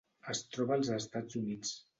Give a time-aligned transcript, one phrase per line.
[0.33, 1.79] Es troba als Estats Units: